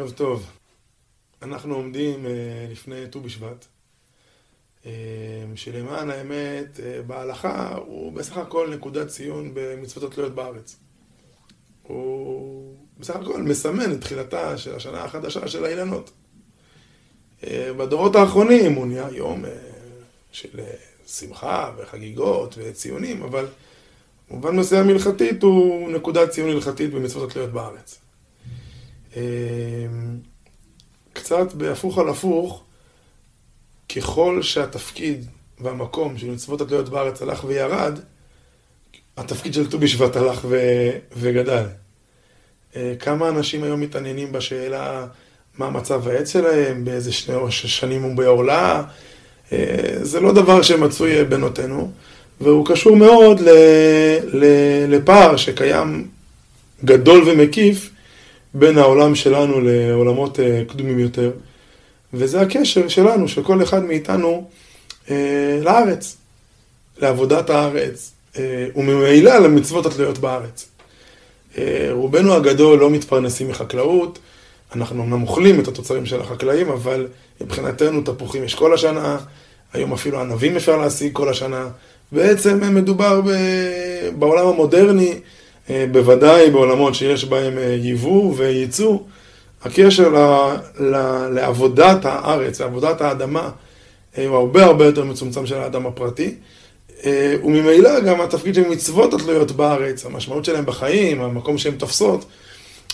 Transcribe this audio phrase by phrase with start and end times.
[0.00, 0.46] ערב טוב.
[1.42, 2.30] אנחנו עומדים אה,
[2.70, 3.66] לפני ט"ו בשבט,
[4.86, 4.92] אה,
[5.54, 10.76] שלמען האמת, אה, בהלכה הוא בסך הכל נקודת ציון במצוות התלויות בארץ.
[11.82, 16.10] הוא בסך הכל מסמן את תחילתה של השנה החדשה של האילנות.
[17.76, 19.44] בדורות האחרונים הוא נהיה יום
[20.32, 20.60] של
[21.06, 23.46] שמחה וחגיגות וציונים, אבל
[24.30, 28.00] במובן מסוים הלכתית הוא נקודת ציון הלכתית במצוות התלויות בארץ.
[31.12, 32.62] קצת בהפוך על הפוך,
[33.96, 35.26] ככל שהתפקיד
[35.60, 37.98] והמקום של מצוות התלויות בארץ הלך וירד,
[39.16, 40.58] התפקיד של ט"ו בשבט הלך ו...
[41.16, 41.64] וגדל.
[42.76, 45.06] אה, כמה אנשים היום מתעניינים בשאלה
[45.58, 48.82] מה מצב העץ שלהם, באיזה שני שנים הוא בעורלה,
[49.52, 49.58] אה,
[50.02, 51.90] זה לא דבר שמצוי בנותינו,
[52.40, 53.48] והוא קשור מאוד ל...
[54.24, 54.44] ל...
[54.88, 56.08] לפער שקיים
[56.84, 57.89] גדול ומקיף
[58.54, 61.30] בין העולם שלנו לעולמות אה, קדומים יותר,
[62.14, 64.48] וזה הקשר שלנו, של כל אחד מאיתנו
[65.10, 66.16] אה, לארץ,
[66.98, 70.66] לעבודת הארץ, אה, וממילא למצוות התלויות בארץ.
[71.90, 74.18] רובנו הגדול לא מתפרנסים מחקלאות,
[74.74, 77.06] אנחנו אמנם אוכלים את התוצרים של החקלאים, אבל
[77.40, 79.18] מבחינתנו תפוחים יש כל השנה,
[79.72, 81.68] היום אפילו ענבים אפשר להשיג כל השנה.
[82.12, 83.30] בעצם מדובר ב...
[84.18, 85.18] בעולם המודרני, אה,
[85.92, 88.98] בוודאי בעולמות שיש בהם אה, יבוא וייצוא,
[89.62, 90.16] הקשר ל,
[90.84, 90.96] ל,
[91.28, 93.50] לעבודת הארץ, לעבודת האדמה,
[94.18, 96.34] אה, הוא הרבה הרבה יותר מצומצם של האדם הפרטי.
[97.44, 102.24] וממילא גם התפקיד של מצוות התלויות בארץ, המשמעות שלהם בחיים, המקום שהן תופסות,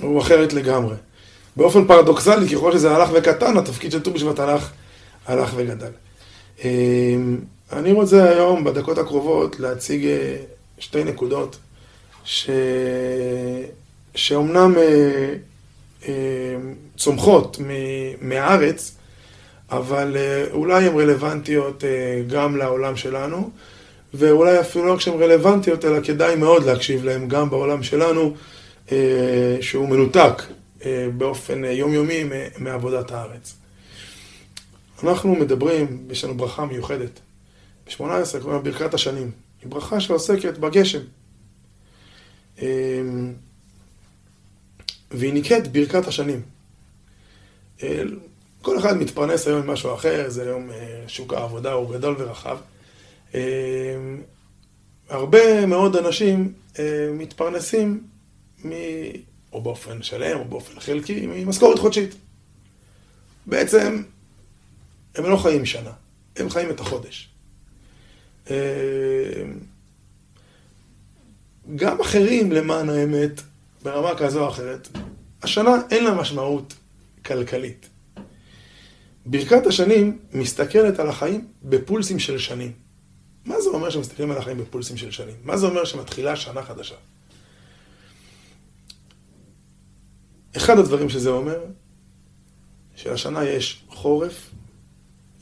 [0.00, 0.94] הוא אחרת לגמרי.
[1.56, 4.70] באופן פרדוקסלי, ככל שזה הלך וקטן, התפקיד של ט"ו בשבט הלך,
[5.26, 5.90] הלך וגדל.
[7.72, 10.06] אני רוצה היום, בדקות הקרובות, להציג
[10.78, 11.56] שתי נקודות
[12.28, 12.50] ש...
[14.14, 15.34] שאומנם אה,
[16.08, 16.56] אה,
[16.96, 17.70] צומחות מ...
[18.28, 18.96] מהארץ,
[19.70, 23.50] אבל אה, אולי הן רלוונטיות אה, גם לעולם שלנו,
[24.14, 28.34] ואולי אפילו לא רק שהן רלוונטיות, אלא כדאי מאוד להקשיב להן גם בעולם שלנו,
[28.92, 30.42] אה, שהוא מנותק
[30.84, 32.24] אה, באופן אה, יומיומי
[32.58, 33.54] מעבודת הארץ.
[35.02, 37.20] אנחנו מדברים, יש לנו ברכה מיוחדת.
[37.86, 39.30] ב-18 קוראים ברכת השנים.
[39.62, 41.00] היא ברכה שעוסקת בגשם.
[42.62, 43.32] אמ,
[45.10, 46.42] והיא נקראת ברכת השנים.
[48.62, 52.58] כל אחד מתפרנס היום ממשהו אחר, זה היום אה, שוק העבודה הוא גדול ורחב.
[53.34, 53.40] אמ,
[55.08, 58.04] הרבה מאוד אנשים אה, מתפרנסים
[58.64, 58.70] מ...
[59.52, 62.14] או באופן שלם או באופן חלקי, ממשכורת חודשית.
[63.46, 64.02] בעצם
[65.14, 65.92] הם לא חיים שנה,
[66.36, 67.28] הם חיים את החודש.
[71.76, 73.40] גם אחרים, למען האמת,
[73.82, 74.88] ברמה כזו או אחרת,
[75.42, 76.74] השנה אין לה משמעות
[77.24, 77.88] כלכלית.
[79.26, 82.72] ברכת השנים מסתכלת על החיים בפולסים של שנים.
[83.44, 85.34] מה זה אומר שמסתכלים על החיים בפולסים של שנים?
[85.44, 86.94] מה זה אומר שמתחילה שנה חדשה?
[90.56, 91.58] אחד הדברים שזה אומר,
[92.96, 94.50] שלשנה יש חורף,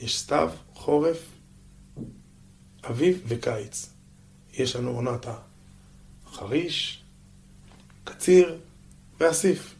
[0.00, 1.18] יש סתיו, חורף,
[2.90, 3.88] אביב וקיץ.
[4.54, 5.26] יש לנו עונת
[6.36, 7.02] חריש,
[8.04, 8.58] קציר
[9.20, 9.74] ואסיף.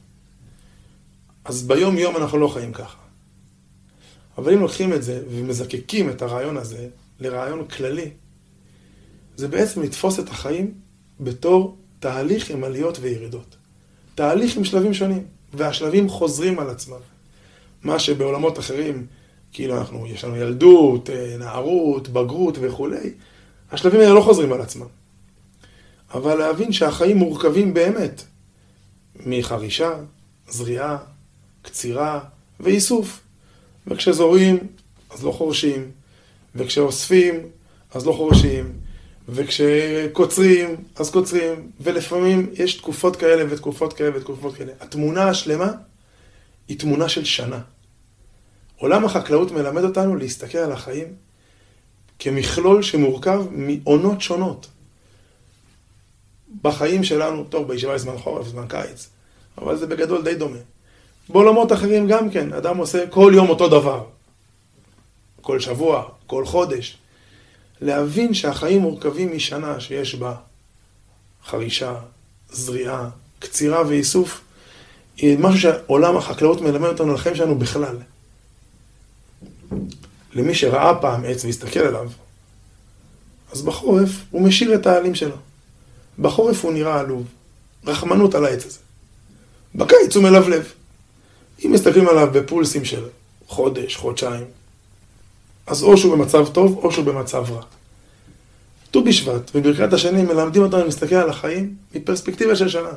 [1.45, 2.99] אז ביום יום אנחנו לא חיים ככה.
[4.39, 6.89] אבל אם לוקחים את זה ומזקקים את הרעיון הזה
[7.21, 8.11] לרעיון כללי,
[9.37, 10.75] זה בעצם לתפוס את החיים
[11.21, 13.57] בתור תהליך עם עליות וירידות.
[14.15, 15.25] תהליך עם שלבים שונים,
[15.55, 17.01] והשלבים חוזרים על עצמם.
[17.83, 19.07] מה שבעולמות אחרים,
[19.53, 23.11] כאילו אנחנו, יש לנו ילדות, אה, נערות, בגרות וכולי,
[23.73, 24.87] השלבים האלה לא חוזרים על עצמם.
[26.15, 28.23] אבל להבין שהחיים מורכבים באמת
[29.27, 29.93] מחרישה,
[30.49, 30.99] זריעה,
[31.63, 32.21] קצירה
[32.61, 33.21] ואיסוף.
[33.87, 34.59] וכשזורים,
[35.11, 35.91] אז לא חורשים,
[36.55, 37.35] וכשאוספים,
[37.95, 38.73] אז לא חורשים,
[39.29, 44.73] וכשקוצרים, אז קוצרים, ולפעמים יש תקופות כאלה ותקופות כאלה ותקופות כאלה.
[44.81, 45.73] התמונה השלמה
[46.69, 47.61] היא תמונה של שנה.
[48.79, 51.07] עולם החקלאות מלמד אותנו להסתכל על החיים
[52.19, 54.67] כמכלול שמורכב מעונות שונות.
[56.63, 59.09] בחיים שלנו, טוב, בישיבה יש זמן חורף, זמן קיץ,
[59.59, 60.59] אבל זה בגדול די דומה.
[61.29, 64.05] בעולמות אחרים גם כן, אדם עושה כל יום אותו דבר.
[65.41, 66.99] כל שבוע, כל חודש.
[67.81, 70.35] להבין שהחיים מורכבים משנה שיש בה
[71.47, 71.95] חרישה,
[72.51, 73.09] זריעה,
[73.39, 74.41] קצירה ואיסוף,
[75.17, 77.97] היא משהו שעולם החקלאות מלמד אותנו על החיים שלנו בכלל.
[80.35, 82.11] למי שראה פעם עץ והסתכל עליו,
[83.53, 85.37] אז בחורף הוא משאיר את העלים שלו.
[86.19, 87.27] בחורף הוא נראה עלוב,
[87.85, 88.79] רחמנות על העץ הזה.
[89.75, 90.73] בקיץ הוא מלבלב.
[91.65, 93.05] אם מסתכלים עליו בפולסים של
[93.47, 94.45] חודש, חודשיים,
[95.67, 97.63] אז או שהוא במצב טוב, או שהוא במצב רע.
[98.91, 102.93] ט"ו בשבט וברכת השנים מלמדים אותנו להסתכל על החיים מפרספקטיבה של שנה.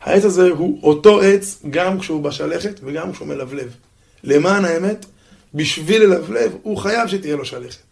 [0.00, 3.74] העץ הזה הוא אותו עץ גם כשהוא בשלכת וגם כשהוא מלבלב.
[4.24, 5.06] למען האמת,
[5.54, 7.82] בשביל ללבלב הוא חייב שתהיה לו שלכת.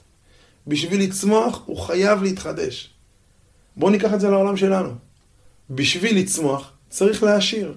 [0.66, 2.90] בשביל לצמוח הוא חייב להתחדש.
[3.80, 4.90] בואו ניקח את זה לעולם שלנו.
[5.70, 7.74] בשביל לצמוח צריך להעשיר.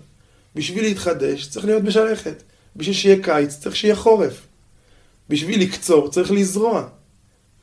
[0.56, 2.44] בשביל להתחדש צריך להיות בשלכת.
[2.76, 4.42] בשביל שיהיה קיץ צריך שיהיה חורף.
[5.30, 6.88] בשביל לקצור צריך לזרוע.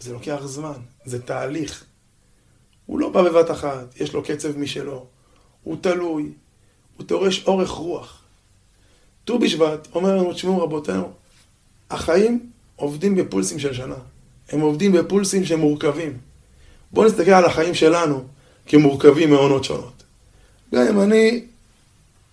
[0.01, 1.85] זה לוקח זמן, זה תהליך.
[2.87, 5.07] הוא לא בא בבת אחת, יש לו קצב משלו.
[5.63, 6.29] הוא תלוי,
[6.97, 8.23] הוא דורש אורך רוח.
[9.25, 11.13] ט"ו בשבט אומר לנו, תשמעו רבותינו,
[11.91, 13.99] החיים עובדים בפולסים של שנה.
[14.49, 16.30] הם עובדים בפולסים שהם מורכבים.
[16.93, 18.25] בואו נסתכל על החיים שלנו
[18.67, 20.03] כמורכבים מעונות שונות.
[20.75, 21.45] גם אם אני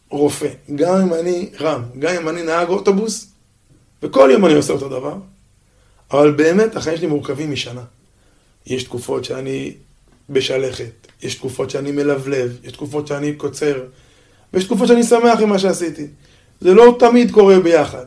[0.09, 3.27] רופא, גם אם אני רם, גם אם אני נהג אוטובוס,
[4.03, 5.15] וכל יום אני עושה אותו דבר,
[6.11, 7.81] אבל באמת החיים שלי מורכבים משנה.
[8.65, 9.73] יש תקופות שאני
[10.29, 13.83] בשלכת, יש תקופות שאני מלבלב, יש תקופות שאני קוצר,
[14.53, 16.07] ויש תקופות שאני שמח עם מה שעשיתי.
[16.61, 18.05] זה לא תמיד קורה ביחד.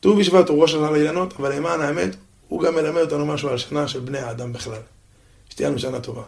[0.00, 2.16] ט"ו בשבט הוא ראש שנה לאילנות, אבל למען האמת,
[2.48, 4.80] הוא גם מלמד אותנו משהו על שנה של בני האדם בכלל.
[5.58, 6.22] שתהיה לנו שנה טובה.